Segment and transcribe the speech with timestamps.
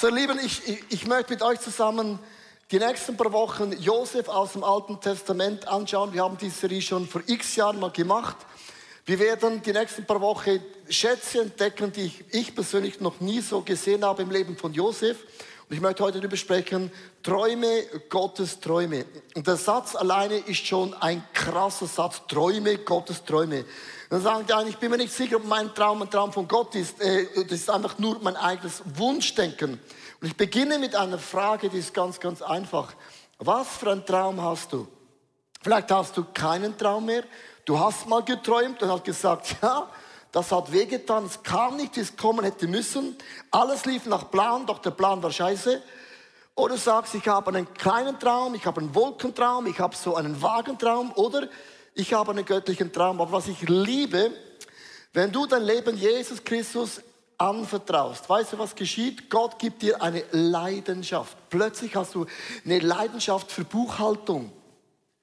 [0.00, 2.18] So, ihr Lieben, ich, ich, ich möchte mit euch zusammen
[2.70, 6.14] die nächsten paar Wochen Josef aus dem Alten Testament anschauen.
[6.14, 8.38] Wir haben diese Serie schon vor x Jahren mal gemacht.
[9.04, 10.58] Wir werden die nächsten paar Wochen
[10.88, 15.18] Schätze entdecken, die ich, ich persönlich noch nie so gesehen habe im Leben von Josef.
[15.72, 16.90] Ich möchte heute darüber sprechen,
[17.22, 19.06] Träume, Gottes Träume.
[19.36, 23.64] Und der Satz alleine ist schon ein krasser Satz, Träume, Gottes Träume.
[24.08, 26.48] Dann sagen die einen, ich bin mir nicht sicher, ob mein Traum ein Traum von
[26.48, 27.00] Gott ist.
[27.00, 29.78] Äh, das ist einfach nur mein eigenes Wunschdenken.
[30.20, 32.92] Und ich beginne mit einer Frage, die ist ganz, ganz einfach.
[33.38, 34.88] Was für einen Traum hast du?
[35.62, 37.22] Vielleicht hast du keinen Traum mehr.
[37.64, 39.88] Du hast mal geträumt und hast gesagt, ja,
[40.32, 43.16] das hat wehgetan, es kam nicht, wie es kommen hätte müssen.
[43.50, 45.82] Alles lief nach Plan, doch der Plan war scheiße.
[46.54, 50.14] Oder du sagst, ich habe einen kleinen Traum, ich habe einen Wolkentraum, ich habe so
[50.14, 51.48] einen Wagentraum oder
[51.94, 53.20] ich habe einen göttlichen Traum.
[53.20, 54.30] Aber was ich liebe,
[55.12, 57.00] wenn du dein Leben Jesus Christus
[57.40, 58.28] anvertraust.
[58.28, 59.30] Weißt du, was geschieht?
[59.30, 61.36] Gott gibt dir eine Leidenschaft.
[61.48, 62.26] Plötzlich hast du
[62.64, 64.52] eine Leidenschaft für Buchhaltung.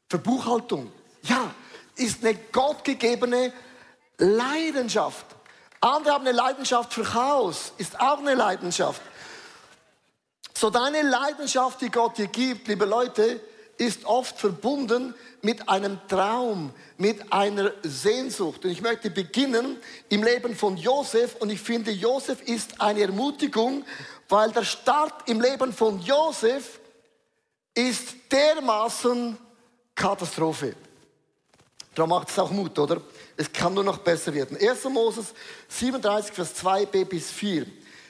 [0.09, 0.91] Für Buchhaltung.
[1.21, 1.53] Ja,
[1.95, 3.53] ist eine gottgegebene
[4.17, 5.25] Leidenschaft.
[5.79, 9.01] Andere haben eine Leidenschaft für Chaos, ist auch eine Leidenschaft.
[10.57, 13.39] So deine Leidenschaft, die Gott dir gibt, liebe Leute,
[13.77, 18.65] ist oft verbunden mit einem Traum, mit einer Sehnsucht.
[18.65, 19.77] Und ich möchte beginnen
[20.09, 21.35] im Leben von Josef.
[21.35, 23.85] Und ich finde, Josef ist eine Ermutigung,
[24.29, 26.79] weil der Start im Leben von Josef
[27.75, 29.37] ist dermaßen
[29.93, 30.75] Katastrophe.
[31.93, 33.01] Darum macht es auch Mut, oder?
[33.37, 34.57] Es kann nur noch besser werden.
[34.59, 34.85] 1.
[34.85, 35.33] Moses
[35.69, 37.67] 37, Vers 2b bis 4.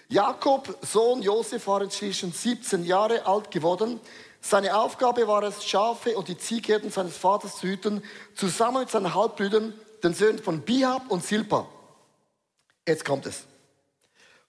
[0.08, 4.00] Jakob, Sohn Josef, war inzwischen 17 Jahre alt geworden.
[4.40, 8.02] Seine Aufgabe war es, Schafe und die Ziehherden seines Vaters zu hüten,
[8.36, 11.68] zusammen mit seinen Halbbrüdern, den Söhnen von Bihab und Silpa.
[12.88, 13.44] Jetzt kommt es.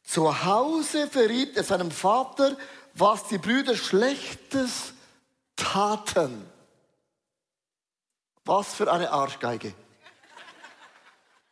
[0.05, 2.57] Zu Hause verriet er seinem Vater,
[2.95, 4.93] was die Brüder Schlechtes
[5.57, 6.47] taten.
[8.45, 9.75] Was für eine Arschgeige.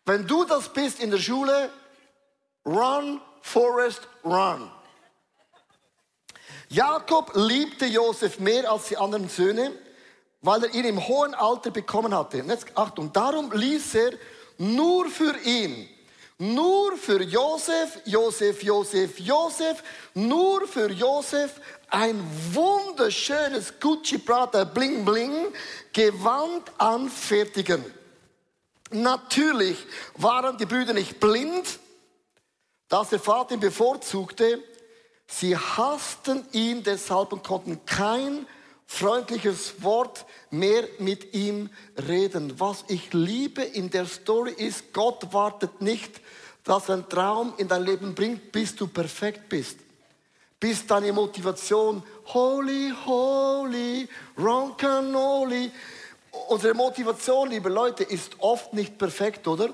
[0.06, 1.68] Wenn du das bist in der Schule,
[2.64, 4.70] run, Forest, run.
[6.68, 9.72] Jakob liebte Josef mehr als die anderen Söhne,
[10.42, 12.40] weil er ihn im hohen Alter bekommen hatte.
[12.42, 14.12] Und jetzt Achtung, darum ließ er
[14.58, 15.88] nur für ihn,
[16.38, 19.82] nur für Josef, Josef, Josef, Josef,
[20.14, 22.20] nur für Josef ein
[22.52, 25.46] wunderschönes Gucci Prada Bling Bling
[25.92, 27.84] Gewand anfertigen.
[28.90, 29.78] Natürlich
[30.14, 31.78] waren die Brüder nicht blind,
[32.88, 34.62] dass der Vater ihn bevorzugte.
[35.26, 38.46] Sie hassten ihn deshalb und konnten kein
[38.86, 41.68] freundliches Wort mehr mit ihm
[42.08, 42.58] reden.
[42.60, 46.20] Was ich liebe in der Story ist, Gott wartet nicht,
[46.62, 49.78] dass ein Traum in dein Leben bringt, bis du perfekt bist.
[50.58, 54.08] Bis deine Motivation, holy, holy,
[54.38, 55.70] roncanoli,
[56.48, 59.70] unsere Motivation, liebe Leute, ist oft nicht perfekt, oder?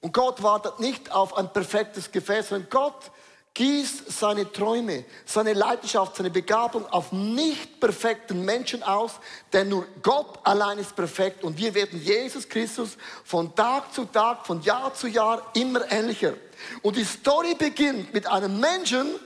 [0.00, 3.10] Und Gott wartet nicht auf ein perfektes Gefäß, sondern Gott
[3.54, 9.12] gießt seine Träume, seine Leidenschaft, seine Begabung auf nicht perfekten Menschen aus,
[9.52, 14.46] denn nur Gott allein ist perfekt und wir werden Jesus Christus von Tag zu Tag,
[14.46, 16.34] von Jahr zu Jahr immer ähnlicher.
[16.82, 19.16] Und die Story beginnt mit einem Menschen,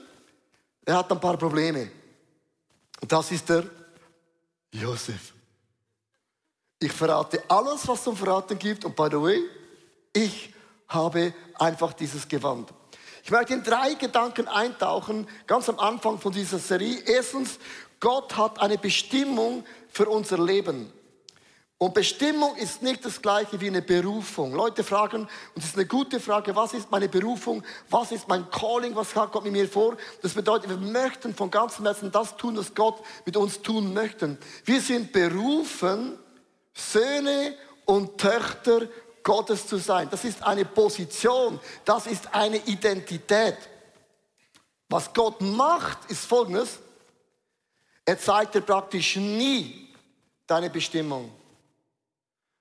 [0.86, 1.90] der hat ein paar Probleme.
[3.00, 3.64] Und das ist der
[4.72, 5.33] Josef.
[6.84, 8.84] Ich verrate alles, was zum Verraten gibt.
[8.84, 9.40] Und by the way,
[10.12, 10.52] ich
[10.88, 12.68] habe einfach dieses Gewand.
[13.22, 16.98] Ich möchte in drei Gedanken eintauchen, ganz am Anfang von dieser Serie.
[17.06, 17.58] Erstens,
[18.00, 20.92] Gott hat eine Bestimmung für unser Leben.
[21.78, 24.52] Und Bestimmung ist nicht das gleiche wie eine Berufung.
[24.52, 27.62] Leute fragen, und das ist eine gute Frage, was ist meine Berufung?
[27.88, 28.94] Was ist mein Calling?
[28.94, 29.96] Was hat Gott mit mir vor?
[30.20, 34.36] Das bedeutet, wir möchten von ganzem Herzen das tun, was Gott mit uns tun möchte.
[34.66, 36.18] Wir sind berufen,
[36.74, 38.88] Söhne und Töchter
[39.22, 40.08] Gottes zu sein.
[40.10, 43.56] Das ist eine Position, das ist eine Identität.
[44.88, 46.78] Was Gott macht, ist folgendes.
[48.04, 49.94] Er zeigt dir praktisch nie
[50.46, 51.32] deine Bestimmung.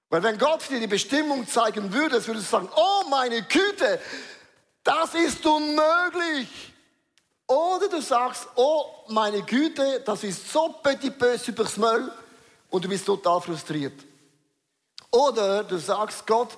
[0.10, 4.00] Weil wenn Gott dir die Bestimmung zeigen würde, würdest du sagen, oh meine Güte,
[4.83, 6.48] das ist unmöglich.
[7.48, 12.12] Oder du sagst, oh meine Güte, das ist so petit peu übers Müll
[12.73, 13.93] und du bist total frustriert.
[15.11, 16.57] Oder du sagst Gott,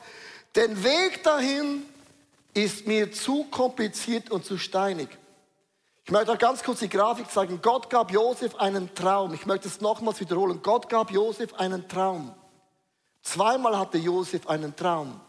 [0.55, 1.83] den Weg dahin
[2.53, 5.09] ist mir zu kompliziert und zu steinig.
[6.05, 7.61] Ich möchte auch ganz kurz die Grafik zeigen.
[7.61, 9.33] Gott gab Josef einen Traum.
[9.33, 10.61] Ich möchte es nochmals wiederholen.
[10.63, 12.33] Gott gab Josef einen Traum.
[13.21, 15.19] Zweimal hatte Josef einen Traum.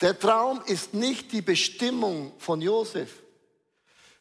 [0.00, 3.22] Der Traum ist nicht die Bestimmung von Josef.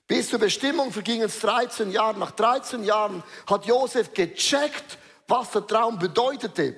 [0.06, 2.20] Bis zur Bestimmung vergingen es 13 Jahre.
[2.20, 5.00] Nach 13 Jahren hat Josef gecheckt,
[5.30, 6.76] was der Traum bedeutete.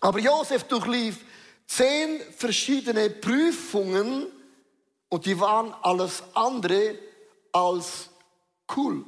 [0.00, 1.24] Aber Josef durchlief
[1.66, 4.26] zehn verschiedene Prüfungen
[5.08, 6.98] und die waren alles andere
[7.52, 8.08] als
[8.76, 9.04] cool.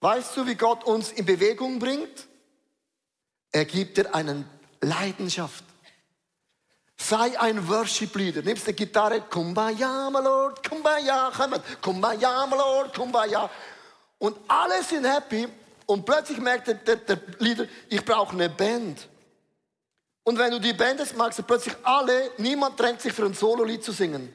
[0.00, 2.26] Weißt du, wie Gott uns in Bewegung bringt?
[3.50, 4.44] Er gibt dir eine
[4.80, 5.64] Leidenschaft.
[6.96, 8.42] Sei ein Worship-Leader.
[8.42, 11.30] Nimmst die Gitarre, Kumbaya, my Lord, Kumbaya,
[11.80, 13.50] Kumbaya, my Lord, Kumbaya.
[14.18, 15.46] Und alle sind happy
[15.86, 19.08] und plötzlich merkt der, der, der Leader, ich brauche eine Band.
[20.24, 23.34] Und wenn du die Band hast, magst du plötzlich alle, niemand drängt sich für ein
[23.34, 24.32] Solo-Lied zu singen.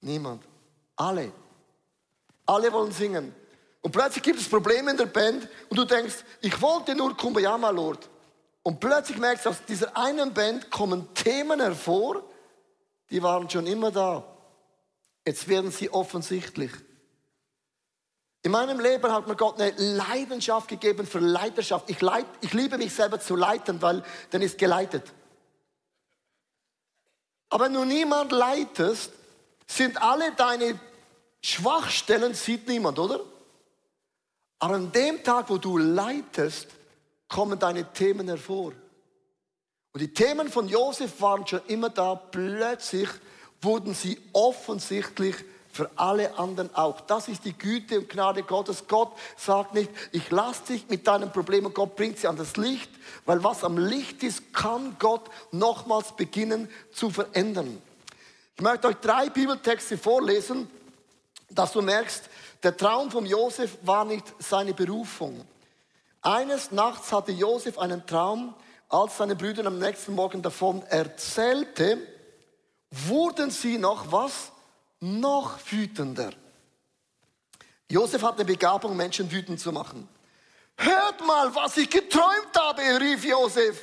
[0.00, 0.44] Niemand.
[0.96, 1.32] Alle.
[2.44, 3.34] Alle wollen singen.
[3.80, 7.56] Und plötzlich gibt es Probleme in der Band und du denkst, ich wollte nur Kumbaya,
[7.56, 8.08] my Lord.
[8.62, 12.22] Und plötzlich merkst du, aus dieser einen Band kommen Themen hervor,
[13.10, 14.24] die waren schon immer da.
[15.26, 16.70] Jetzt werden sie offensichtlich.
[18.44, 21.88] In meinem Leben hat mir Gott eine Leidenschaft gegeben für Leiterschaft.
[21.88, 25.10] Ich, leit, ich liebe mich selber zu leiten, weil dann ist geleitet.
[27.48, 29.12] Aber wenn du niemand leitest,
[29.66, 30.78] sind alle deine
[31.40, 33.20] Schwachstellen, sieht niemand, oder?
[34.58, 36.68] Aber an dem Tag, wo du leitest,
[37.28, 38.72] kommen deine Themen hervor.
[39.92, 42.14] Und die Themen von Josef waren schon immer da.
[42.14, 43.08] Plötzlich
[43.62, 45.36] wurden sie offensichtlich
[45.74, 47.00] für alle anderen auch.
[47.00, 48.86] Das ist die Güte und Gnade Gottes.
[48.86, 52.88] Gott sagt nicht, ich lasse dich mit deinen Problemen, Gott bringt sie an das Licht,
[53.26, 57.82] weil was am Licht ist, kann Gott nochmals beginnen zu verändern.
[58.54, 60.70] Ich möchte euch drei Bibeltexte vorlesen,
[61.50, 62.30] dass du merkst,
[62.62, 65.44] der Traum von Josef war nicht seine Berufung.
[66.22, 68.54] Eines Nachts hatte Josef einen Traum,
[68.88, 71.98] als seine Brüder am nächsten Morgen davon erzählte,
[72.92, 74.52] wurden sie noch was?
[75.06, 76.32] Noch wütender.
[77.90, 80.08] Josef hatte eine Begabung, Menschen wütend zu machen.
[80.78, 83.78] Hört mal, was ich geträumt habe, rief Josef.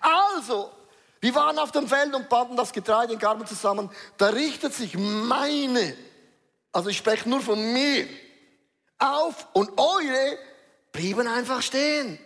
[0.00, 0.72] Also,
[1.20, 3.88] wir waren auf dem Feld und banden das Getreide in Garben zusammen.
[4.16, 5.96] Da richtet sich meine,
[6.72, 8.08] also ich spreche nur von mir,
[8.98, 10.36] auf und eure
[10.90, 12.18] blieben einfach stehen.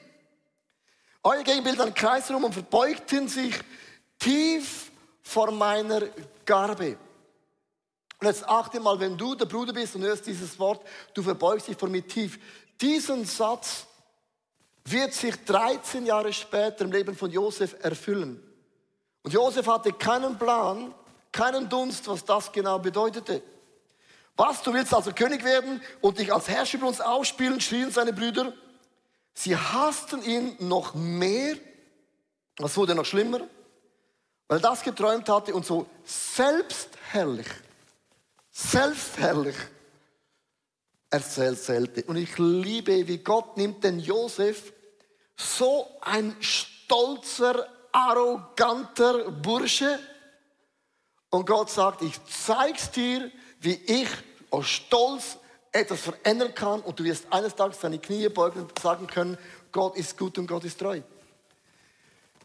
[1.22, 3.54] Euer Gegenbild einen Kreis rum und verbeugten sich
[4.18, 4.90] tief
[5.22, 6.00] vor meiner
[6.46, 6.96] Garbe.
[8.20, 11.68] Und jetzt achte mal, wenn du der Bruder bist und hörst dieses Wort, du verbeugst
[11.68, 12.38] dich vor mir tief.
[12.80, 13.86] Diesen Satz
[14.84, 18.42] wird sich 13 Jahre später im Leben von Josef erfüllen.
[19.22, 20.94] Und Josef hatte keinen Plan,
[21.32, 23.42] keinen Dunst, was das genau bedeutete.
[24.36, 28.12] Was, du willst also König werden und dich als Herrscher über uns ausspielen, schrien seine
[28.12, 28.52] Brüder.
[29.34, 31.56] Sie hassten ihn noch mehr.
[32.58, 33.40] Es wurde noch schlimmer,
[34.48, 37.46] weil er das geträumt hatte und so selbstherrlich,
[38.68, 39.56] selbstherrlich
[41.10, 42.04] erzählte.
[42.04, 44.72] Und ich liebe, wie Gott nimmt den Josef,
[45.36, 49.98] so ein stolzer, arroganter Bursche,
[51.30, 53.30] und Gott sagt, ich zeig's dir,
[53.60, 54.08] wie ich
[54.50, 55.38] aus Stolz
[55.70, 59.38] etwas verändern kann und du wirst eines Tages deine Knie beugen und sagen können,
[59.70, 61.00] Gott ist gut und Gott ist treu.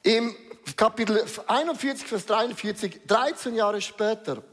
[0.03, 0.35] Im
[0.75, 4.43] Kapitel 41, Vers 43, 13 Jahre später,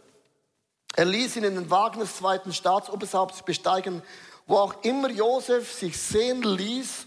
[0.95, 4.03] er ließ ihn in den Wagen des zweiten Staatsoberhaupts besteigen,
[4.47, 7.07] wo auch immer Josef sich sehen ließ,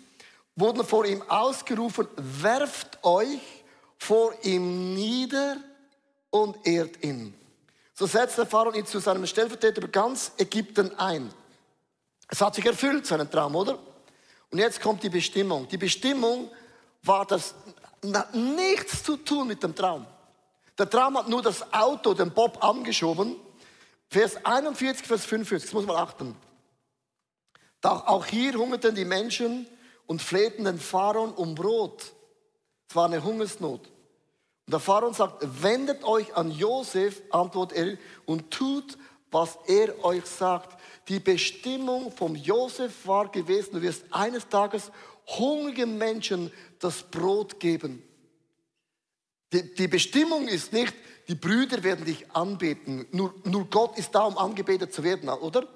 [0.56, 3.40] wurden vor ihm ausgerufen, werft euch
[3.98, 5.58] vor ihm nieder
[6.30, 7.34] und ehrt ihn.
[7.94, 11.32] So setzt der Pharao ihn zu seinem Stellvertreter über ganz Ägypten ein.
[12.30, 13.78] Es hat sich erfüllt, seinen Traum, oder?
[14.52, 15.68] Und jetzt kommt die Bestimmung.
[15.68, 16.50] Die Bestimmung
[17.04, 17.56] war das
[18.34, 20.06] nichts zu tun mit dem Traum.
[20.78, 23.36] Der Traum hat nur das Auto, den Bob, angeschoben.
[24.10, 26.36] Vers 41, Vers 45, das muss man achten.
[27.82, 29.68] Doch auch hier hungerten die Menschen
[30.08, 32.14] und flehten den Pharaon um Brot.
[32.90, 33.82] Es war eine Hungersnot.
[34.66, 38.98] Und der Pharao sagt, wendet euch an Josef, antwortet er, und tut,
[39.30, 40.80] was er euch sagt.
[41.08, 44.92] Die Bestimmung vom Josef war gewesen, du wirst eines Tages
[45.28, 48.02] hungrigen Menschen das Brot geben.
[49.54, 50.94] Die, die Bestimmung ist nicht,
[51.28, 53.08] die Brüder werden dich anbeten.
[53.12, 55.68] Nur, nur Gott ist da, um angebetet zu werden, oder?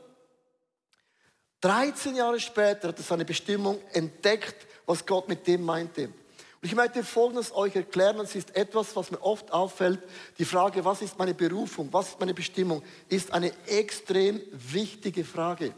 [1.61, 6.05] 13 Jahre später hat er seine Bestimmung entdeckt, was Gott mit dem meinte.
[6.61, 10.01] Und ich möchte Folgendes euch erklären, es ist etwas, was mir oft auffällt.
[10.38, 15.73] Die Frage, was ist meine Berufung, was ist meine Bestimmung, ist eine extrem wichtige Frage.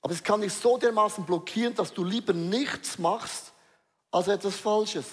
[0.00, 3.52] Aber es kann dich so dermaßen blockieren, dass du lieber nichts machst,
[4.12, 5.06] als etwas Falsches.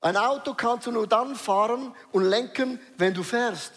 [0.00, 3.72] Ein Auto kannst du nur dann fahren und lenken, wenn du fährst.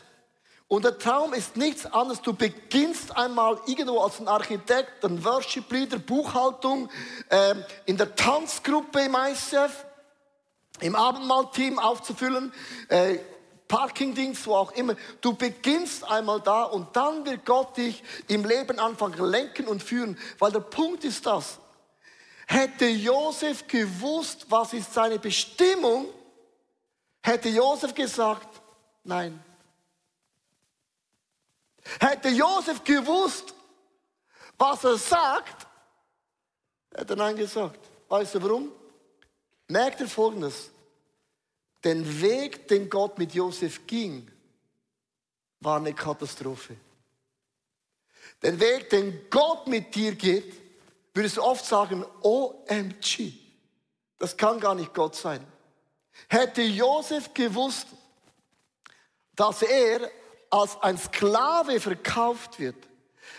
[0.67, 2.21] Und der Traum ist nichts anderes.
[2.21, 6.89] Du beginnst einmal irgendwo als ein Architekt, ein Worship Leader, Buchhaltung,
[7.29, 7.55] äh,
[7.87, 9.85] in der Tanzgruppe im ICF,
[10.81, 12.53] im Abendmahlteam aufzufüllen,
[12.89, 13.17] äh,
[13.67, 14.95] Parkingdienst, wo auch immer.
[15.21, 20.17] Du beginnst einmal da und dann wird Gott dich im Leben anfangen lenken und führen.
[20.39, 21.58] Weil der Punkt ist das.
[22.51, 26.07] Hätte Josef gewusst, was ist seine Bestimmung,
[27.21, 28.59] hätte Josef gesagt,
[29.03, 29.39] nein.
[31.99, 33.53] Hätte Josef gewusst,
[34.57, 35.67] was er sagt,
[36.95, 37.87] hätte er Nein gesagt.
[38.07, 38.71] Weißt du warum?
[39.67, 40.71] Merkt ihr Folgendes.
[41.83, 44.27] Den Weg, den Gott mit Josef ging,
[45.59, 46.75] war eine Katastrophe.
[48.41, 50.68] Den Weg, den Gott mit dir geht,
[51.19, 53.33] würdest du oft sagen, OMG.
[54.19, 55.45] Das kann gar nicht Gott sein.
[56.29, 57.87] Hätte Josef gewusst,
[59.35, 60.09] dass er
[60.49, 62.75] als ein Sklave verkauft wird,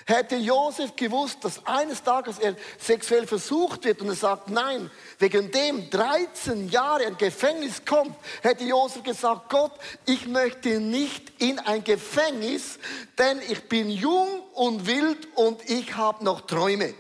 [0.05, 5.51] hätte Josef gewusst, dass eines Tages er sexuell versucht wird und er sagt, nein, wegen
[5.51, 9.73] dem 13 Jahre ein Gefängnis kommt, hätte Josef gesagt, Gott,
[10.05, 12.79] ich möchte nicht in ein Gefängnis,
[13.17, 16.95] denn ich bin jung und wild und ich habe noch Träume.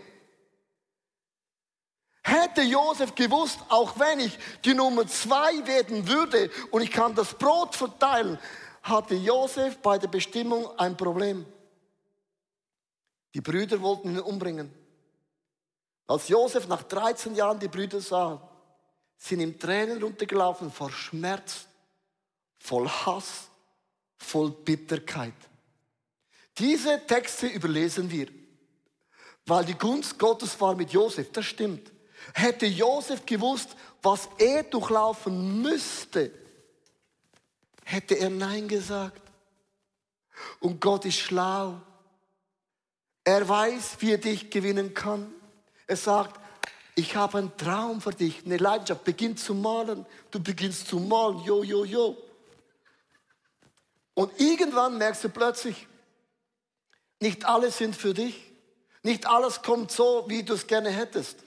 [2.22, 7.34] Hätte Josef gewusst, auch wenn ich die Nummer zwei werden würde und ich kann das
[7.34, 8.38] Brot verteilen,
[8.82, 11.46] hatte Josef bei der Bestimmung ein Problem.
[13.34, 14.72] Die Brüder wollten ihn umbringen.
[16.06, 18.42] Als Josef nach 13 Jahren die Brüder sah,
[19.16, 21.66] sind ihm Tränen runtergelaufen vor Schmerz,
[22.58, 23.48] voll Hass,
[24.18, 25.34] voll Bitterkeit.
[26.58, 28.28] Diese Texte überlesen wir,
[29.46, 31.90] weil die Gunst Gottes war mit Josef, das stimmt.
[32.34, 33.70] Hätte Josef gewusst,
[34.02, 36.30] was er durchlaufen müsste,
[37.84, 39.22] hätte er Nein gesagt.
[40.60, 41.80] Und Gott ist schlau.
[43.24, 45.32] Er weiß, wie er dich gewinnen kann.
[45.86, 46.40] Er sagt,
[46.94, 49.04] ich habe einen Traum für dich, eine Leidenschaft.
[49.04, 50.06] Beginn zu malen.
[50.30, 51.38] Du beginnst zu malen.
[51.44, 52.16] Jo, jo, jo.
[54.14, 55.86] Und irgendwann merkst du plötzlich,
[57.20, 58.50] nicht alles sind für dich.
[59.02, 61.38] Nicht alles kommt so, wie du es gerne hättest.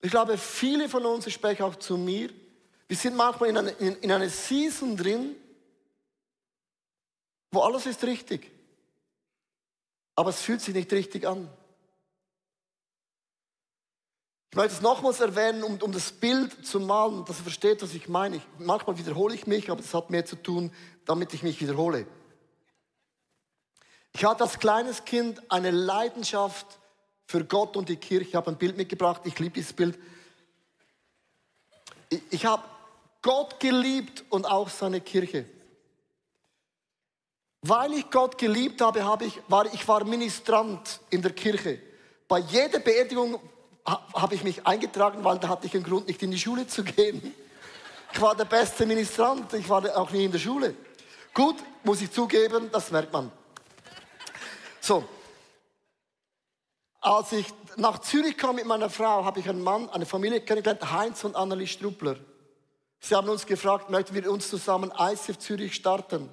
[0.00, 2.30] Ich glaube, viele von uns, ich spreche auch zu mir,
[2.86, 5.36] wir sind manchmal in einer, in, in einer Season drin,
[7.50, 8.50] wo alles ist richtig.
[10.14, 11.48] Aber es fühlt sich nicht richtig an.
[14.50, 17.92] Ich möchte es nochmals erwähnen, um, um das Bild zu malen, dass ihr versteht, was
[17.92, 18.36] ich meine.
[18.36, 20.72] Ich, manchmal wiederhole ich mich, aber das hat mehr zu tun,
[21.04, 22.06] damit ich mich wiederhole.
[24.14, 26.78] Ich hatte als kleines Kind eine Leidenschaft
[27.28, 28.30] für Gott und die Kirche.
[28.30, 29.98] Ich habe ein Bild mitgebracht, ich liebe dieses Bild.
[32.30, 32.64] Ich, habe
[33.20, 35.44] Gott geliebt und auch seine Kirche.
[37.60, 41.78] Weil ich Gott geliebt habe, habe ich, war ich war Ministrant in der Kirche.
[42.26, 43.38] Bei jeder Beerdigung
[43.84, 46.82] habe ich mich eingetragen, weil da hatte ich einen Grund, nicht in die Schule zu
[46.82, 47.34] gehen.
[48.10, 50.74] Ich war der beste Ministrant, ich war auch nie in der Schule.
[51.34, 53.30] Gut, muss ich zugeben, das merkt man.
[54.80, 55.04] So,
[57.00, 60.90] als ich nach Zürich kam mit meiner Frau, habe ich einen Mann, eine Familie kennengelernt,
[60.90, 62.16] Heinz und Annelies Struppler.
[63.00, 66.28] Sie haben uns gefragt, möchten wir uns zusammen ICF Zürich starten?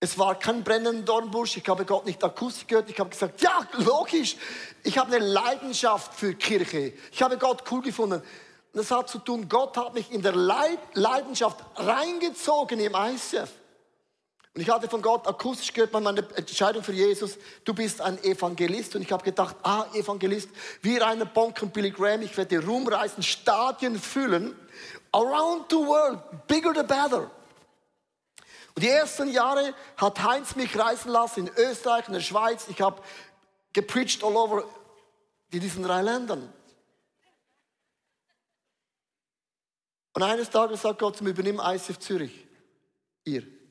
[0.00, 3.66] Es war kein brennender Dornbusch, ich habe Gott nicht akustisch gehört, ich habe gesagt, ja,
[3.78, 4.36] logisch,
[4.82, 6.92] ich habe eine Leidenschaft für Kirche.
[7.10, 8.20] Ich habe Gott cool gefunden.
[8.20, 8.24] Und
[8.72, 13.50] das hat zu tun, Gott hat mich in der Leidenschaft reingezogen im ICF.
[14.54, 18.22] Und ich hatte von Gott akustisch gehört bei meiner Entscheidung für Jesus, du bist ein
[18.22, 18.94] Evangelist.
[18.94, 20.48] Und ich habe gedacht, ah, Evangelist,
[20.80, 24.56] wie Rainer Bonk und Billy Graham, ich werde rumreisen, Stadien füllen.
[25.10, 27.30] Around the world, bigger the better.
[28.76, 32.66] Und die ersten Jahre hat Heinz mich reisen lassen in Österreich, in der Schweiz.
[32.68, 33.02] Ich habe
[33.72, 34.64] gepreacht all over
[35.50, 36.52] in diesen drei Ländern.
[40.12, 42.46] Und eines Tages sagt Gott zum Übernehmen ICF Zürich.
[43.24, 43.63] Ihr.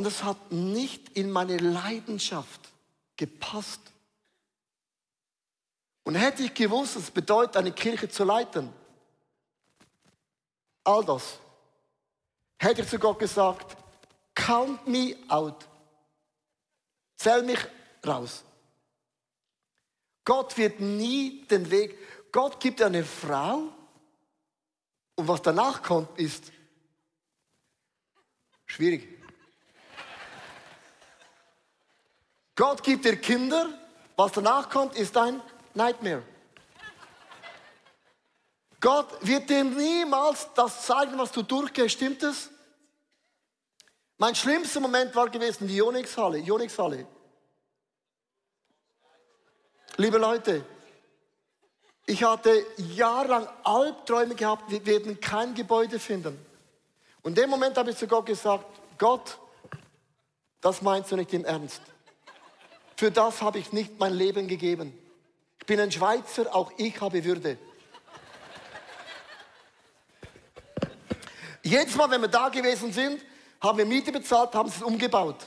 [0.00, 2.72] Und es hat nicht in meine Leidenschaft
[3.16, 3.82] gepasst.
[6.04, 8.72] Und hätte ich gewusst, es bedeutet, eine Kirche zu leiten,
[10.84, 11.38] all das,
[12.56, 13.76] hätte ich zu Gott gesagt,
[14.34, 15.68] count me out.
[17.18, 17.60] Zähl mich
[18.06, 18.42] raus.
[20.24, 23.68] Gott wird nie den Weg, Gott gibt eine Frau
[25.16, 26.50] und was danach kommt, ist
[28.64, 29.19] schwierig.
[32.60, 33.70] Gott gibt dir Kinder,
[34.16, 35.40] was danach kommt, ist ein
[35.72, 36.22] Nightmare.
[38.78, 42.50] Gott wird dir niemals das zeigen, was du durchgehst, stimmt es?
[44.18, 46.42] Mein schlimmster Moment war gewesen die Onyx-Halle.
[46.52, 47.06] Onyx-Halle.
[49.96, 50.62] Liebe Leute,
[52.04, 56.38] ich hatte jahrelang Albträume gehabt, wir werden kein Gebäude finden.
[57.22, 58.66] Und in dem Moment habe ich zu Gott gesagt,
[58.98, 59.38] Gott,
[60.60, 61.80] das meinst du nicht im Ernst.
[63.00, 64.92] Für das habe ich nicht mein Leben gegeben.
[65.58, 67.56] Ich bin ein Schweizer, auch ich habe Würde.
[71.62, 73.24] Jedes Mal, wenn wir da gewesen sind,
[73.58, 75.38] haben wir Miete bezahlt, haben es umgebaut.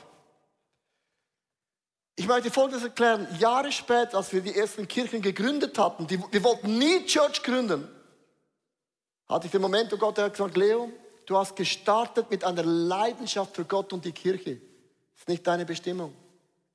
[2.16, 3.28] Ich möchte Folgendes erklären.
[3.38, 7.88] Jahre später, als wir die ersten Kirchen gegründet hatten, die, wir wollten nie Church gründen,
[9.30, 10.90] hatte ich den Moment, wo Gott hat gesagt, Leo,
[11.28, 14.56] du hast gestartet mit einer Leidenschaft für Gott und die Kirche.
[14.56, 16.16] Das ist nicht deine Bestimmung.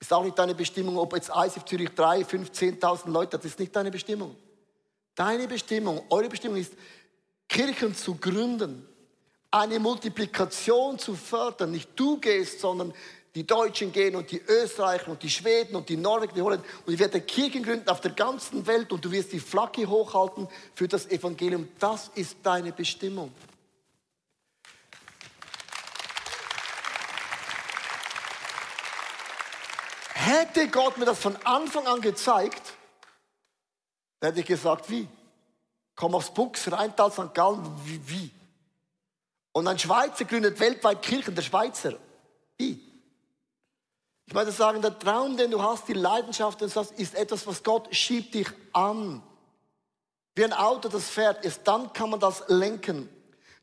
[0.01, 3.45] Ist auch nicht deine Bestimmung, ob jetzt ISIF Zürich 3, 5, 10.000 Leute hat.
[3.45, 4.37] Das ist nicht deine Bestimmung.
[5.15, 6.75] Deine Bestimmung, eure Bestimmung ist,
[7.49, 8.87] Kirchen zu gründen,
[9.51, 11.73] eine Multiplikation zu fördern.
[11.73, 12.93] Nicht du gehst, sondern
[13.35, 16.65] die Deutschen gehen und die Österreicher und die Schweden und die Norweger, die Holländer.
[16.87, 20.49] Und ich werde Kirchen gründen auf der ganzen Welt und du wirst die Flagge hochhalten
[20.75, 21.69] für das Evangelium.
[21.79, 23.33] Das ist deine Bestimmung.
[30.29, 32.75] Hätte Gott mir das von Anfang an gezeigt,
[34.21, 35.09] hätte ich gesagt, wie?
[35.97, 37.33] Komm aufs Buchs, Rheintal, St.
[37.33, 38.01] Gallen, wie?
[38.11, 38.31] wie?
[39.53, 41.95] Und ein Schweizer gründet weltweit Kirchen, der Schweizer.
[42.59, 42.79] Wie?
[44.27, 47.47] Ich möchte sagen, der Traum, den du hast, die Leidenschaft, den du hast, ist etwas,
[47.47, 49.23] was Gott schiebt dich an.
[50.35, 53.09] Wie ein Auto, das fährt, ist dann kann man das lenken.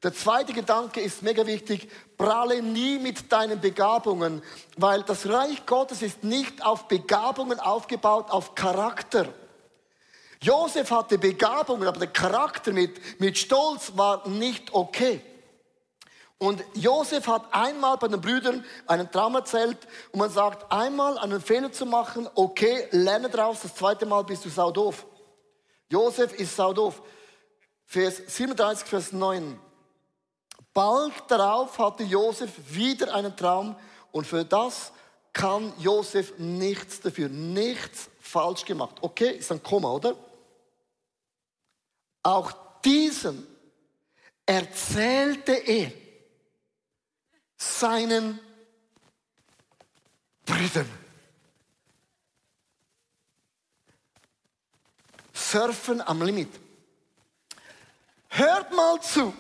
[0.04, 1.90] Der zweite Gedanke ist mega wichtig.
[2.18, 4.44] Prahle nie mit deinen Begabungen,
[4.78, 9.28] weil das Reich Gottes ist nicht auf Begabungen aufgebaut, auf Charakter.
[10.42, 15.22] Josef hatte Begabungen, aber der Charakter mit, mit Stolz war nicht okay.
[16.38, 19.78] Und Josef hat einmal bei den Brüdern einen Traum erzählt
[20.12, 24.44] und man sagt, einmal einen Fehler zu machen, okay, lerne draus, das zweite Mal bist
[24.44, 25.06] du saudoof.
[25.90, 27.02] Josef ist saudoof.
[27.86, 29.60] Vers 37, Vers 9.
[30.76, 33.78] Bald darauf hatte Josef wieder einen Traum
[34.12, 34.92] und für das
[35.32, 38.98] kann Josef nichts dafür, nichts falsch gemacht.
[39.00, 40.18] Okay, ist ein Komma, oder?
[42.24, 42.52] Auch
[42.84, 43.48] diesen
[44.46, 45.94] erzählte er
[47.56, 48.42] seinen
[50.46, 50.90] Brüdern.
[55.34, 56.50] Surfen am Limit.
[58.28, 59.34] Hört mal zu.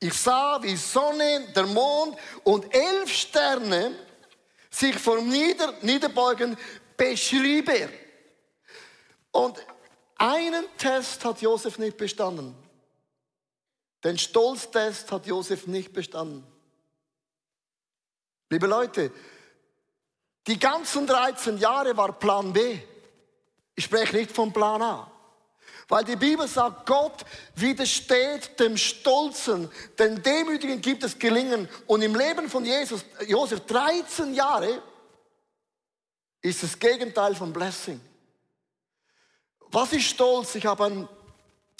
[0.00, 3.96] Ich sah, wie Sonne, der Mond und elf Sterne
[4.70, 6.56] sich vom Nieder Niederbeugen
[6.96, 7.88] beschrieb er.
[9.32, 9.58] Und
[10.16, 12.54] einen Test hat Josef nicht bestanden.
[14.04, 16.46] Den Stolztest hat Josef nicht bestanden.
[18.50, 19.10] Liebe Leute,
[20.46, 22.78] die ganzen 13 Jahre war Plan B.
[23.74, 25.10] Ich spreche nicht vom Plan A.
[25.88, 27.24] Weil die Bibel sagt, Gott
[27.54, 31.66] widersteht dem Stolzen, den Demütigen gibt es Gelingen.
[31.86, 34.82] Und im Leben von Jesus, Josef, 13 Jahre,
[36.42, 38.00] ist das Gegenteil von Blessing.
[39.70, 40.54] Was ist Stolz?
[40.54, 41.08] Ich habe ein,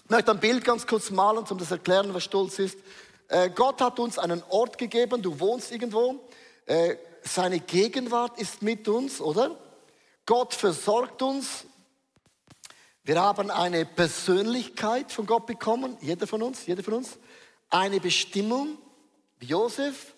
[0.08, 2.78] möchte ein Bild ganz kurz malen, um das erklären, was Stolz ist.
[3.28, 6.18] Äh, Gott hat uns einen Ort gegeben, du wohnst irgendwo.
[6.64, 9.54] Äh, seine Gegenwart ist mit uns, oder?
[10.24, 11.64] Gott versorgt uns
[13.08, 17.18] wir haben eine Persönlichkeit von Gott bekommen, jeder von uns, jeder von uns,
[17.70, 18.76] eine Bestimmung,
[19.38, 20.14] wie Josef,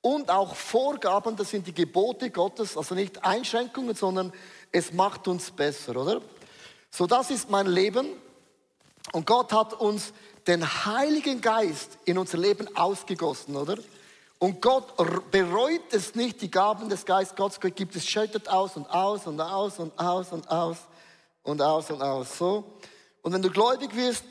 [0.00, 4.32] und auch Vorgaben, das sind die Gebote Gottes, also nicht Einschränkungen, sondern
[4.72, 6.20] es macht uns besser, oder?
[6.90, 8.08] So, das ist mein Leben.
[9.12, 10.12] Und Gott hat uns
[10.48, 13.76] den Heiligen Geist in unser Leben ausgegossen, oder?
[14.40, 14.96] Und Gott
[15.30, 19.40] bereut es nicht, die Gaben des Geistes Gottes gibt es, schüttet aus und aus und
[19.40, 20.78] aus und aus und aus
[21.42, 22.38] und aus und aus.
[22.38, 22.78] So.
[23.22, 24.24] Und wenn du gläubig wirst,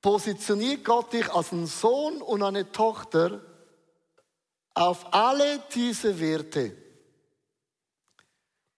[0.00, 3.40] positioniert Gott dich als ein Sohn und eine Tochter
[4.74, 6.76] auf alle diese Werte.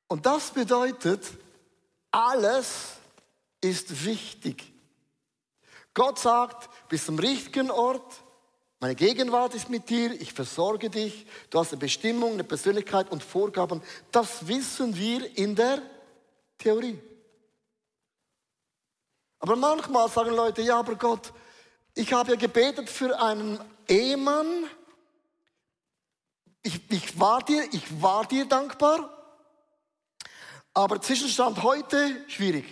[0.07, 1.23] Und das bedeutet,
[2.11, 2.93] alles
[3.61, 4.71] ist wichtig.
[5.95, 8.23] Gott sagt, bis zum richtigen Ort,
[8.81, 13.23] meine Gegenwart ist mit dir, ich versorge dich, du hast eine Bestimmung, eine Persönlichkeit und
[13.23, 13.81] Vorgaben.
[14.13, 15.81] Das wissen wir in der
[16.59, 16.99] Theorie.
[19.45, 21.31] Aber manchmal sagen Leute, ja, aber Gott,
[21.95, 24.65] ich habe ja gebetet für einen Ehemann.
[26.63, 29.11] Ich, ich, war dir, ich war dir dankbar.
[30.73, 32.65] Aber Zwischenstand heute schwierig.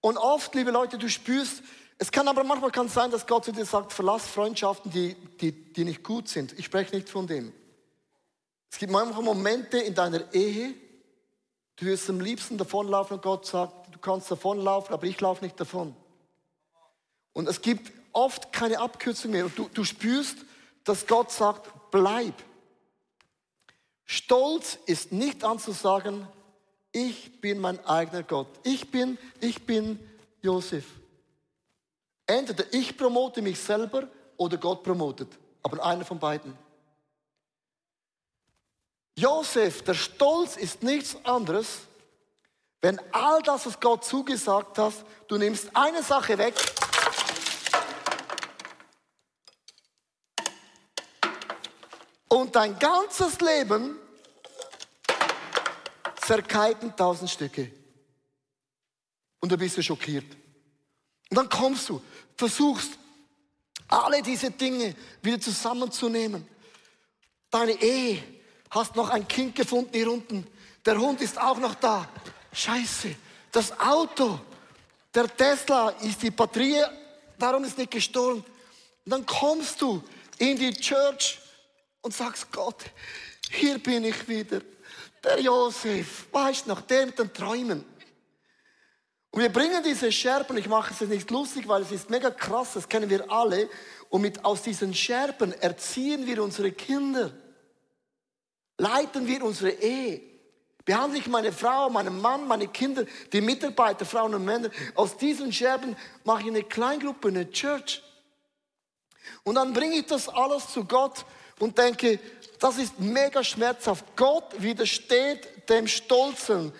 [0.00, 1.62] Und oft, liebe Leute, du spürst,
[1.98, 5.52] Es kann aber manchmal kann sein, dass Gott zu dir sagt, verlass Freundschaften, die, die,
[5.52, 6.58] die nicht gut sind.
[6.58, 7.52] Ich spreche nicht von dem.
[8.70, 10.74] Es gibt manchmal Momente in deiner Ehe,
[11.76, 15.58] du wirst am liebsten davonlaufen und Gott sagt, du kannst davonlaufen, aber ich laufe nicht
[15.60, 15.94] davon.
[17.32, 19.44] Und es gibt oft keine Abkürzung mehr.
[19.44, 20.38] Und du, du spürst,
[20.84, 22.34] dass Gott sagt, bleib.
[24.04, 26.26] Stolz ist nicht anzusagen,
[26.92, 28.48] ich bin mein eigener Gott.
[28.62, 29.98] Ich bin, ich bin
[30.40, 30.86] Josef.
[32.26, 34.08] Entweder ich promote mich selber
[34.38, 35.28] oder Gott promotet.
[35.62, 36.56] Aber einer von beiden.
[39.18, 41.78] Josef, der Stolz ist nichts anderes,
[42.82, 44.92] wenn all das, was Gott zugesagt hat,
[45.26, 46.54] du nimmst eine Sache weg.
[52.28, 53.98] Und dein ganzes Leben
[56.20, 57.72] zerkeilt in tausend Stücke.
[59.40, 60.36] Und du bist schockiert.
[61.30, 62.02] Und dann kommst du,
[62.36, 62.98] versuchst
[63.88, 66.46] alle diese Dinge wieder zusammenzunehmen.
[67.50, 68.35] Deine Ehe,
[68.70, 70.46] hast noch ein Kind gefunden hier unten.
[70.84, 72.08] Der Hund ist auch noch da.
[72.52, 73.14] Scheiße,
[73.52, 74.38] das Auto,
[75.14, 76.84] der Tesla ist die Batterie,
[77.38, 78.44] darum ist nicht gestohlen.
[79.04, 80.02] Und dann kommst du
[80.38, 81.38] in die Church
[82.02, 82.84] und sagst, Gott,
[83.50, 84.60] hier bin ich wieder.
[85.22, 87.84] Der Josef, weißt noch, der mit den Träumen.
[89.30, 92.30] Und wir bringen diese Scherben, ich mache es jetzt nicht lustig, weil es ist mega
[92.30, 93.68] krass, das kennen wir alle.
[94.08, 97.32] Und mit, aus diesen Scherben erziehen wir unsere Kinder.
[98.78, 100.20] Leiten wir unsere Ehe.
[100.84, 104.70] Behandle ich meine Frau, meinen Mann, meine Kinder, die Mitarbeiter, Frauen und Männer.
[104.94, 108.02] Aus diesen Scherben mache ich eine Kleingruppe, eine Church.
[109.42, 111.24] Und dann bringe ich das alles zu Gott
[111.58, 112.20] und denke,
[112.60, 114.04] das ist mega schmerzhaft.
[114.14, 116.72] Gott widersteht dem Stolzen,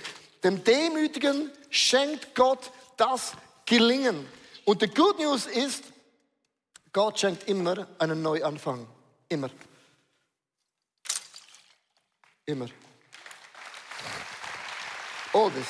[0.44, 3.32] dem Demütigen, schenkt Gott das
[3.64, 4.26] Gelingen.
[4.64, 5.84] Und die Good News ist,
[6.92, 8.86] Gott schenkt immer einen Neuanfang.
[9.28, 9.50] Immer.
[12.46, 12.68] Immer.
[15.32, 15.66] Oh, das.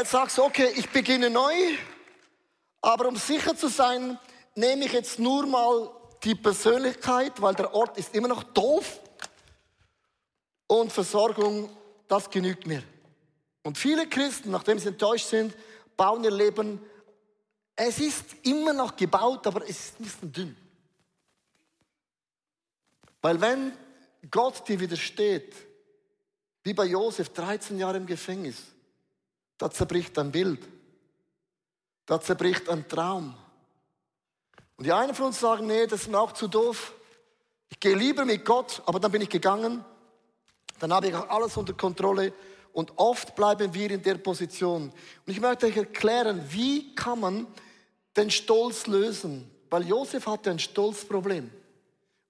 [0.00, 1.52] Jetzt sagst du, okay, ich beginne neu,
[2.80, 4.18] aber um sicher zu sein,
[4.54, 5.90] nehme ich jetzt nur mal
[6.24, 9.00] die Persönlichkeit, weil der Ort ist immer noch doof.
[10.66, 11.70] Und Versorgung
[12.08, 12.82] das genügt mir.
[13.62, 15.54] Und viele Christen, nachdem sie enttäuscht sind,
[15.96, 16.80] bauen ihr Leben,
[17.74, 20.65] es ist immer noch gebaut, aber es ist ein bisschen dünn.
[23.26, 23.72] Weil wenn
[24.30, 25.52] Gott dir widersteht,
[26.62, 28.56] wie bei Josef, 13 Jahre im Gefängnis,
[29.58, 30.60] da zerbricht ein Bild,
[32.06, 33.34] da zerbricht ein Traum.
[34.76, 36.94] Und die einen von uns sagen, nee, das ist mir auch zu doof.
[37.68, 39.84] Ich gehe lieber mit Gott, aber dann bin ich gegangen
[40.78, 42.32] dann habe ich auch alles unter Kontrolle
[42.72, 44.90] und oft bleiben wir in der Position.
[44.90, 47.46] Und ich möchte euch erklären, wie kann man
[48.16, 49.50] den Stolz lösen?
[49.70, 51.50] Weil Josef hatte ein Stolzproblem.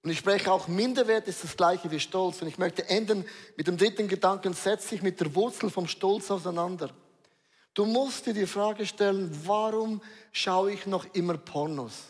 [0.07, 2.41] Und ich spreche auch, Minderwert ist das gleiche wie Stolz.
[2.41, 3.25] Und ich möchte enden
[3.57, 6.91] mit dem dritten Gedanken, setz dich mit der Wurzel vom Stolz auseinander.
[7.73, 12.03] Du musst dir die Frage stellen, warum schaue ich noch immer Pornos?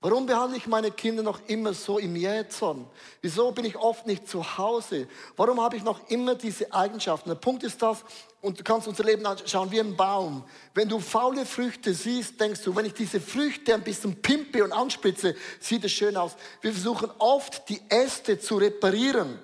[0.00, 2.86] Warum behandle ich meine Kinder noch immer so im Jähzorn?
[3.20, 5.08] Wieso bin ich oft nicht zu Hause?
[5.36, 7.30] Warum habe ich noch immer diese Eigenschaften?
[7.30, 8.04] Der Punkt ist das,
[8.40, 10.44] und du kannst unser Leben anschauen wie ein Baum.
[10.72, 14.70] Wenn du faule Früchte siehst, denkst du, wenn ich diese Früchte ein bisschen pimpe und
[14.70, 16.36] anspitze, sieht es schön aus.
[16.60, 19.40] Wir versuchen oft, die Äste zu reparieren.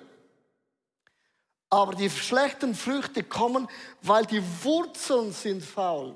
[1.69, 3.67] Aber die schlechten Früchte kommen,
[4.01, 6.15] weil die Wurzeln sind faul.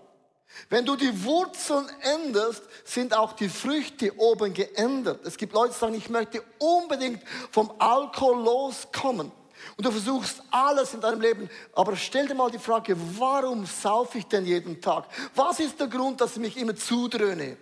[0.70, 5.26] Wenn du die Wurzeln änderst, sind auch die Früchte oben geändert.
[5.26, 9.32] Es gibt Leute, die sagen, ich möchte unbedingt vom Alkohol loskommen.
[9.78, 11.50] Und du versuchst alles in deinem Leben.
[11.74, 15.06] Aber stell dir mal die Frage, warum saufe ich denn jeden Tag?
[15.36, 17.58] Was ist der Grund, dass ich mich immer zudröhne?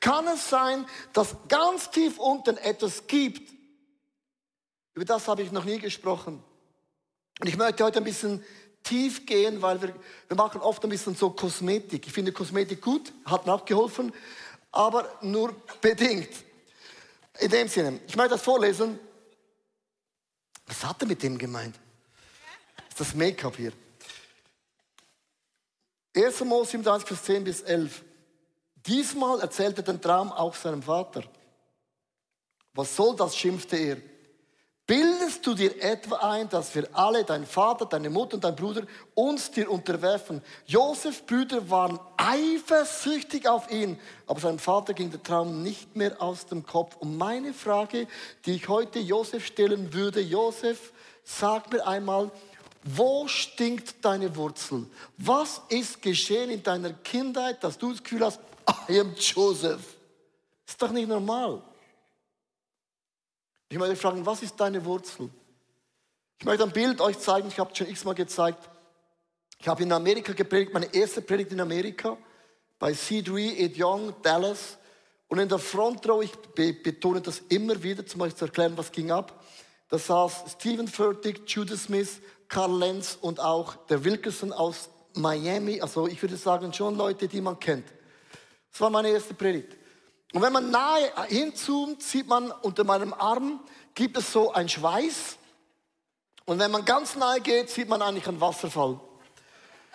[0.00, 3.52] Kann es sein, dass ganz tief unten etwas gibt?
[4.94, 6.42] Über das habe ich noch nie gesprochen.
[7.40, 8.44] Und ich möchte heute ein bisschen
[8.82, 9.94] tief gehen, weil wir,
[10.28, 12.06] wir machen oft ein bisschen so Kosmetik.
[12.06, 14.12] Ich finde Kosmetik gut, hat mir auch geholfen,
[14.70, 16.30] aber nur bedingt.
[17.40, 18.98] In dem Sinne, ich möchte das vorlesen.
[20.66, 21.76] Was hat er mit dem gemeint?
[22.76, 23.72] Das ist das Make-up hier.
[26.14, 26.44] 1.
[26.44, 28.02] Mose 37, Vers 10 bis 11.
[28.86, 31.22] Diesmal erzählte den Traum auch seinem Vater.
[32.74, 33.96] Was soll das, schimpfte er.
[34.92, 38.82] Bildest du dir etwa ein, dass wir alle, dein Vater, deine Mutter und dein Bruder,
[39.14, 40.42] uns dir unterwerfen?
[40.66, 46.44] Josef Brüder waren eifersüchtig auf ihn, aber seinem Vater ging der Traum nicht mehr aus
[46.44, 46.96] dem Kopf.
[46.96, 48.06] Und meine Frage,
[48.44, 50.92] die ich heute Josef stellen würde, Josef,
[51.24, 52.30] sag mir einmal,
[52.84, 54.84] Wo stinkt deine Wurzel?
[55.16, 58.40] Was ist geschehen in deiner Kindheit, dass du das Gefühl hast,
[58.90, 59.96] I am Joseph?
[60.66, 61.62] Ist doch nicht normal.
[63.72, 65.30] Ich möchte fragen, was ist deine Wurzel?
[66.38, 68.68] Ich möchte ein Bild euch zeigen, ich habe es schon x-mal gezeigt.
[69.58, 72.18] Ich habe in Amerika gepredigt, meine erste Predigt in Amerika,
[72.78, 74.76] bei C3, Ed Young, Dallas.
[75.26, 76.32] Und in der Front Row, ich
[76.82, 79.42] betone das immer wieder, zum euch zu erklären, was ging ab.
[79.88, 85.80] Da saß Stephen Furtick, Judah Smith, Carl Lenz und auch der Wilkerson aus Miami.
[85.80, 87.86] Also ich würde sagen, schon Leute, die man kennt.
[88.70, 89.78] Das war meine erste Predigt.
[90.32, 93.60] Und wenn man nahe hinzoomt, sieht man unter meinem Arm,
[93.94, 95.36] gibt es so ein Schweiß.
[96.44, 98.98] Und wenn man ganz nahe geht, sieht man eigentlich einen Wasserfall.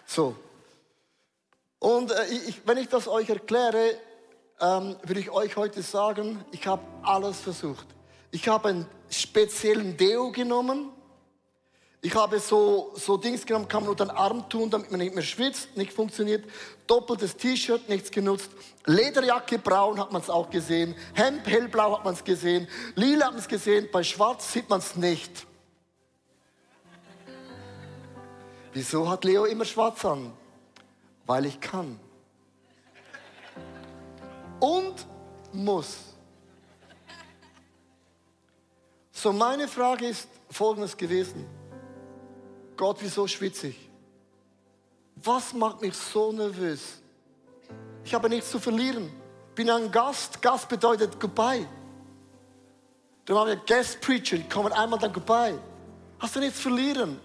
[0.05, 0.35] So.
[1.79, 3.99] Und äh, ich, wenn ich das euch erkläre,
[4.59, 7.87] ähm, würde ich euch heute sagen, ich habe alles versucht.
[8.31, 10.91] Ich habe einen speziellen Deo genommen.
[12.07, 15.13] Ich habe so, so Dings genommen, kann man unter den Arm tun, damit man nicht
[15.13, 16.49] mehr schwitzt, nicht funktioniert.
[16.87, 18.49] Doppeltes T-Shirt, nichts genutzt.
[18.85, 20.95] Lederjacke braun hat man es auch gesehen.
[21.15, 22.65] Hemd hellblau hat man es gesehen.
[22.95, 23.89] Lila hat man es gesehen.
[23.91, 25.45] Bei schwarz sieht man es nicht.
[28.71, 30.31] Wieso hat Leo immer schwarz an?
[31.25, 31.99] Weil ich kann.
[34.61, 35.05] Und
[35.51, 35.97] muss.
[39.11, 41.56] So, meine Frage ist folgendes gewesen.
[42.77, 43.89] Gott, wieso schwitze ich?
[45.15, 47.01] Was macht mich so nervös?
[48.05, 49.11] Ich habe nichts zu verlieren.
[49.55, 50.41] Bin ein Gast.
[50.41, 51.67] Gast bedeutet goodbye.
[53.25, 55.59] Dann haben wir Guest Preacher, die kommen einmal dann goodbye.
[56.19, 57.19] Hast du nichts zu verlieren?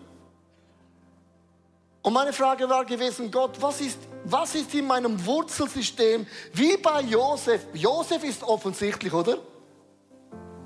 [2.03, 7.03] Und meine Frage war gewesen, Gott, was ist, was ist in meinem Wurzelsystem wie bei
[7.03, 7.67] Josef?
[7.75, 9.38] Josef ist offensichtlich, oder?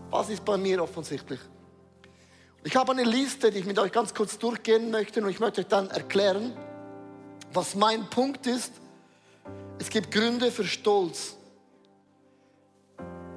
[0.08, 1.40] Was ist bei mir offensichtlich?
[2.66, 5.60] Ich habe eine Liste, die ich mit euch ganz kurz durchgehen möchte und ich möchte
[5.60, 6.52] euch dann erklären,
[7.52, 8.72] was mein Punkt ist.
[9.78, 11.36] Es gibt Gründe für Stolz.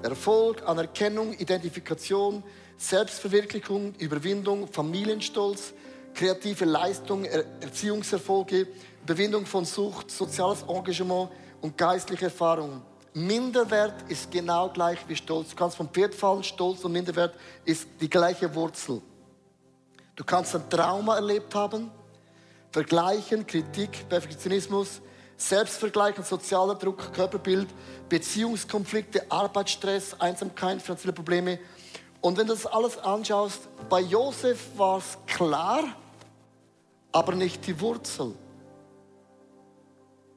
[0.01, 2.41] Erfolg, Anerkennung, Identifikation,
[2.77, 5.73] Selbstverwirklichung, Überwindung, Familienstolz,
[6.15, 8.65] kreative Leistung, Erziehungserfolge,
[9.03, 11.29] Überwindung von Sucht, soziales Engagement
[11.61, 12.81] und geistliche Erfahrung.
[13.13, 15.49] Minderwert ist genau gleich wie Stolz.
[15.51, 19.03] Du kannst vom Pferd fallen, Stolz und Minderwert ist die gleiche Wurzel.
[20.19, 21.89] Du kannst ein Trauma erlebt haben,
[22.71, 24.99] Vergleichen, Kritik, Perfektionismus,
[25.37, 27.69] Selbstvergleichen, sozialer Druck, Körperbild,
[28.09, 31.57] Beziehungskonflikte, Arbeitsstress, Einsamkeit, finanzielle Probleme.
[32.19, 35.85] Und wenn du das alles anschaust, bei Josef war es klar,
[37.13, 38.35] aber nicht die Wurzel.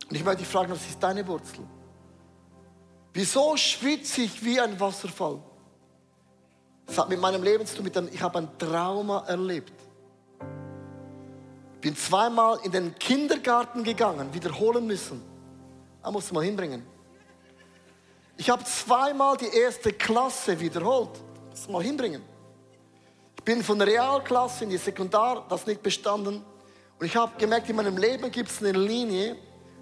[0.08, 1.64] Und ich möchte dich fragen, was ist deine Wurzel?
[3.12, 5.40] Wieso schwitze ich wie ein Wasserfall?
[6.92, 9.72] Das hat mit meinem Leben zu tun, mit einem, ich habe ein Trauma erlebt.
[11.80, 15.22] Bin zweimal in den Kindergarten gegangen, wiederholen müssen.
[16.02, 16.84] Da musst du mal hinbringen.
[18.36, 21.08] Ich habe zweimal die erste Klasse wiederholt.
[21.50, 22.20] Das mal hinbringen.
[23.38, 26.44] Ich bin von der Realklasse in die Sekundar, das nicht bestanden.
[26.98, 29.36] Und ich habe gemerkt, in meinem Leben gibt es eine Linie,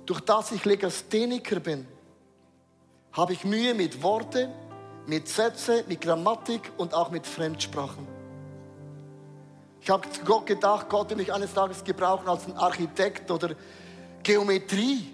[0.06, 1.88] durch das ich Legastheniker bin.
[3.10, 4.48] Habe ich Mühe mit Worte,
[5.10, 8.06] mit Sätze, mit Grammatik und auch mit Fremdsprachen.
[9.80, 13.56] Ich habe Gott gedacht, Gott will mich eines Tages gebrauchen als ein Architekt oder
[14.22, 15.12] Geometrie.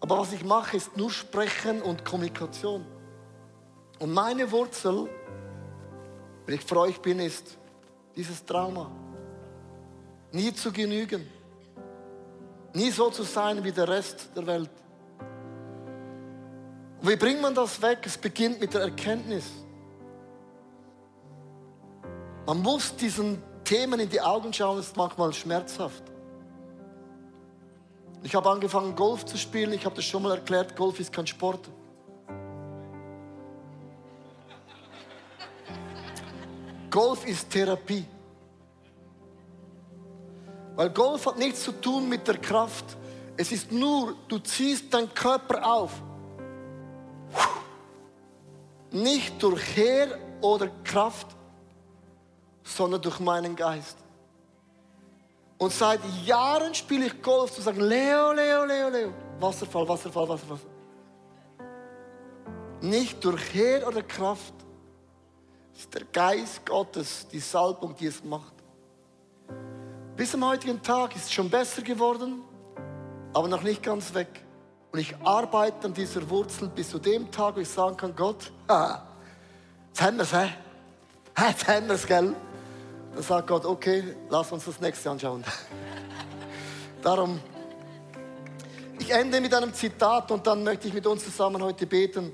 [0.00, 2.84] Aber was ich mache, ist nur Sprechen und Kommunikation.
[4.00, 5.08] Und meine Wurzel,
[6.44, 7.58] wenn ich für bin, ist
[8.16, 8.90] dieses Trauma.
[10.32, 11.30] Nie zu genügen.
[12.74, 14.70] Nie so zu sein wie der Rest der Welt.
[17.00, 18.00] Wie bringt man das weg?
[18.04, 19.44] Es beginnt mit der Erkenntnis.
[22.46, 26.02] Man muss diesen Themen in die Augen schauen, das ist manchmal schmerzhaft.
[28.22, 29.72] Ich habe angefangen, Golf zu spielen.
[29.72, 31.68] Ich habe das schon mal erklärt, Golf ist kein Sport.
[36.90, 38.04] Golf ist Therapie.
[40.74, 42.96] Weil Golf hat nichts zu tun mit der Kraft.
[43.36, 46.02] Es ist nur, du ziehst deinen Körper auf.
[48.90, 51.28] Nicht durch Heer oder Kraft,
[52.62, 53.98] sondern durch meinen Geist.
[55.58, 59.12] Und seit Jahren spiele ich Golf zu sagen, Leo, Leo, Leo, Leo.
[59.40, 60.58] Wasserfall, Wasserfall, Wasserfall.
[62.80, 64.54] Nicht durch Heer oder Kraft.
[65.76, 68.54] Ist der Geist Gottes, die Salbung, die es macht.
[70.16, 72.42] Bis zum heutigen Tag ist es schon besser geworden,
[73.32, 74.44] aber noch nicht ganz weg.
[74.90, 78.50] Und ich arbeite an dieser Wurzel bis zu dem Tag, wo ich sagen kann, Gott,
[78.68, 79.02] ah,
[79.88, 80.48] jetzt haben wir es, hä?
[81.46, 82.34] Jetzt haben wir es, gell?
[83.14, 85.44] Dann sagt Gott, okay, lass uns das nächste anschauen.
[87.02, 87.40] Darum,
[88.98, 92.32] ich ende mit einem Zitat und dann möchte ich mit uns zusammen heute beten.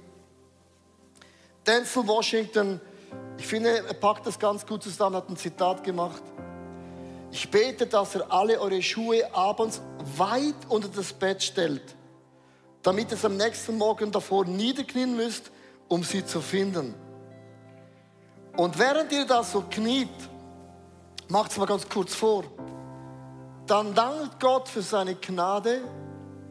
[1.67, 2.81] Denzel Washington,
[3.39, 6.23] ich finde, er packt das ganz gut zusammen, hat ein Zitat gemacht.
[7.31, 9.81] Ich bete, dass er alle eure Schuhe abends
[10.17, 11.83] weit unter das Bett stellt,
[12.85, 15.51] damit es am nächsten Morgen davor niederknien müsst,
[15.89, 16.95] um sie zu finden.
[18.57, 20.11] Und während ihr da so kniet,
[21.29, 22.45] macht es mal ganz kurz vor,
[23.67, 25.81] dann dankt Gott für seine Gnade,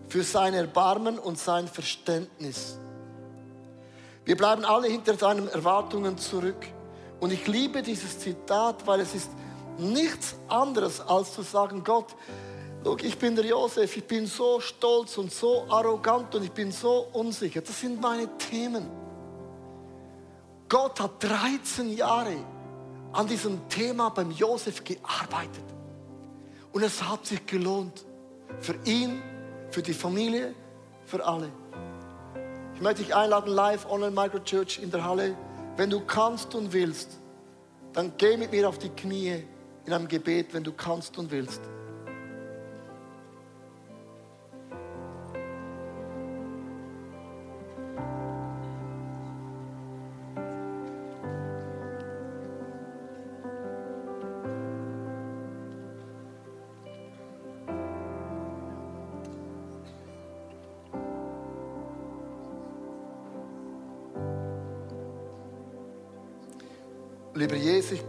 [0.09, 2.77] für sein Erbarmen und sein Verständnis.
[4.25, 6.65] Wir bleiben alle hinter seinen Erwartungen zurück.
[7.19, 9.29] Und ich liebe dieses Zitat, weil es ist
[9.77, 12.07] nichts anderes als zu sagen, Gott,
[13.03, 17.07] ich bin der Josef, ich bin so stolz und so arrogant und ich bin so
[17.13, 17.61] unsicher.
[17.61, 18.89] Das sind meine Themen.
[20.67, 22.35] Gott hat 13 Jahre
[23.13, 25.63] an diesem Thema beim Josef gearbeitet.
[26.71, 28.05] Und es hat sich gelohnt.
[28.59, 29.21] Für ihn,
[29.69, 30.53] für die Familie,
[31.05, 31.49] für alle.
[32.75, 35.35] Ich möchte dich einladen, live online Microchurch in der Halle.
[35.77, 37.19] Wenn du kannst und willst,
[37.93, 39.43] dann geh mit mir auf die Knie
[39.85, 41.61] in einem Gebet, wenn du kannst und willst.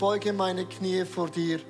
[0.05, 1.61] Beuge meine Knie vor dir.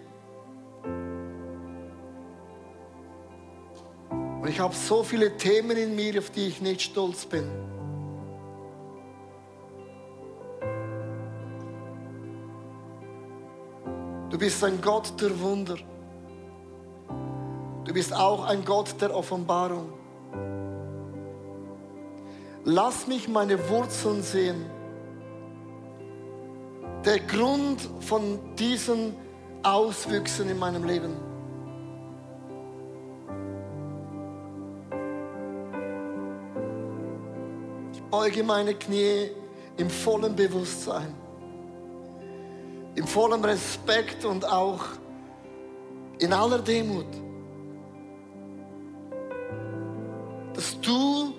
[4.41, 7.49] Und ich habe so viele Themen in mir, auf die ich nicht stolz bin.
[14.31, 15.77] Du bist ein Gott der Wunder.
[17.85, 19.93] Du bist auch ein Gott der Offenbarung.
[22.65, 24.67] Lass mich meine Wurzeln sehen
[27.05, 29.15] der Grund von diesen
[29.63, 31.17] Auswüchsen in meinem Leben.
[37.93, 39.31] Ich beuge meine Knie
[39.77, 41.15] im vollen Bewusstsein,
[42.95, 44.85] im vollen Respekt und auch
[46.19, 47.07] in aller Demut,
[50.55, 51.35] dass du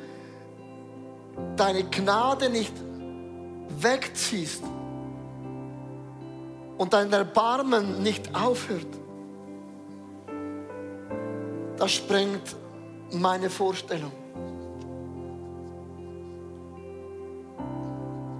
[1.55, 2.73] deine Gnade nicht
[3.79, 4.63] wegziehst
[6.77, 8.87] und dein Erbarmen nicht aufhört,
[11.77, 12.55] das sprengt
[13.11, 14.11] meine Vorstellung.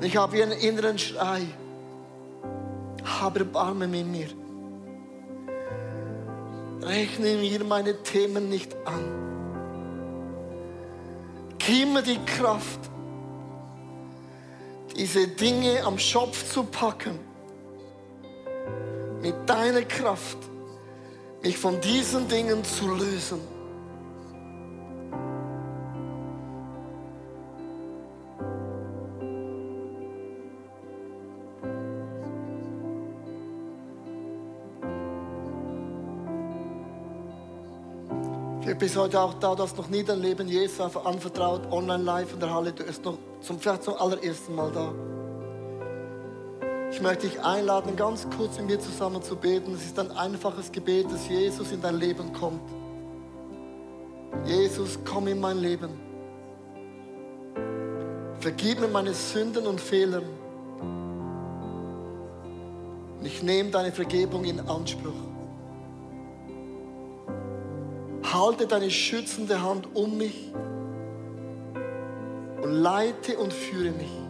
[0.01, 1.41] Ich habe einen inneren Schrei.
[3.03, 4.27] Habe Erbarmen mit mir.
[6.81, 9.03] Rechne mir meine Themen nicht an.
[11.57, 12.79] Gib mir die Kraft,
[14.95, 17.19] diese Dinge am Schopf zu packen
[19.21, 20.37] mit deiner Kraft,
[21.41, 23.55] mich von diesen Dingen zu lösen.
[38.77, 42.39] Bist heute auch da, du hast noch nie dein Leben Jesus anvertraut, online live in
[42.39, 45.14] der Halle, du bist noch zum, vielleicht zum allerersten Mal da.
[46.95, 49.73] Ich möchte dich einladen, ganz kurz mit mir zusammen zu beten.
[49.73, 52.61] Es ist ein einfaches Gebet, dass Jesus in dein Leben kommt.
[54.45, 55.89] Jesus, komm in mein Leben.
[58.39, 60.21] Vergib mir meine Sünden und Fehler.
[63.19, 65.11] Und ich nehme deine Vergebung in Anspruch.
[68.23, 70.53] Halte deine schützende Hand um mich
[72.61, 74.24] und leite und führe mich.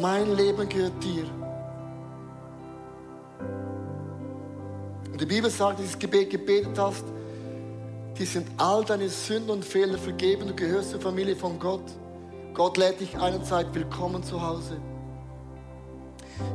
[0.00, 1.24] Mein Leben gehört dir.
[5.10, 7.04] Und die Bibel sagt, dieses Gebet gebetet hast,
[8.16, 10.46] die sind all deine Sünden und Fehler vergeben.
[10.46, 11.82] Du gehörst zur Familie von Gott.
[12.54, 14.80] Gott lädt dich eine Zeit willkommen zu Hause.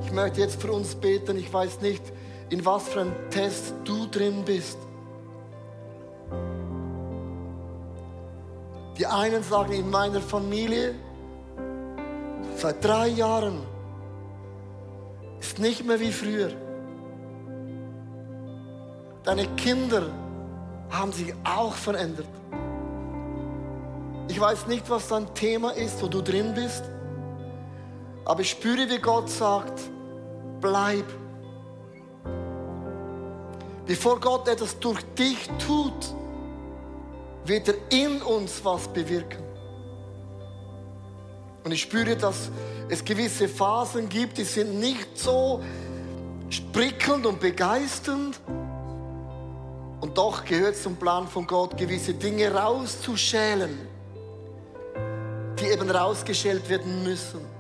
[0.06, 1.38] Ich möchte jetzt für uns beten.
[1.38, 2.04] Ich weiß nicht,
[2.50, 4.78] in was für einem Test du drin bist.
[8.98, 10.96] Die einen sagen, in meiner Familie
[12.64, 13.60] Seit drei Jahren
[15.38, 16.50] ist nicht mehr wie früher.
[19.26, 20.04] Deine Kinder
[20.90, 22.30] haben sich auch verändert.
[24.30, 26.86] Ich weiß nicht, was dein Thema ist, wo du drin bist,
[28.24, 29.82] aber ich spüre, wie Gott sagt,
[30.62, 31.04] bleib
[33.86, 36.16] Bevor Gott etwas durch dich tut,
[37.44, 39.43] wird er in uns was bewirken.
[41.64, 42.50] Und ich spüre, dass
[42.90, 45.64] es gewisse Phasen gibt, die sind nicht so
[46.50, 48.40] sprickelnd und begeisternd.
[50.02, 53.88] Und doch gehört zum Plan von Gott, gewisse Dinge rauszuschälen,
[55.60, 57.53] die eben rausgeschält werden müssen.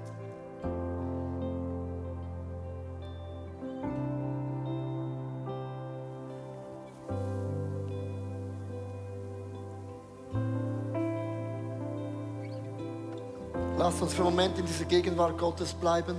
[13.77, 16.15] Lass uns für einen Moment in dieser Gegenwart Gottes bleiben.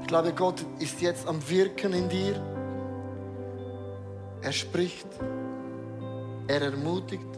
[0.00, 2.34] Ich glaube, Gott ist jetzt am Wirken in dir.
[4.42, 5.06] Er spricht,
[6.48, 7.28] er ermutigt,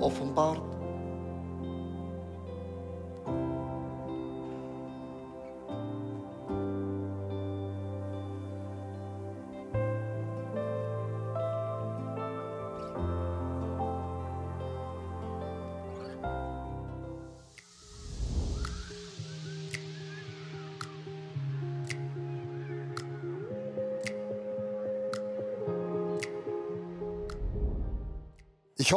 [0.00, 0.79] offenbart.